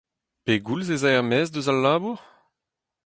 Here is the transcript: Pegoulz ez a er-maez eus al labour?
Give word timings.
Pegoulz 0.45 0.89
ez 0.95 1.03
a 1.07 1.09
er-maez 1.17 1.49
eus 1.57 1.67
al 1.71 1.79
labour? 1.83 2.19